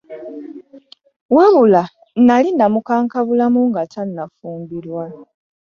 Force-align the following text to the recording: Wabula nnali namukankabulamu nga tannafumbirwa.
Wabula 1.35 1.83
nnali 2.17 2.49
namukankabulamu 2.53 3.59
nga 3.69 3.81
tannafumbirwa. 3.93 5.03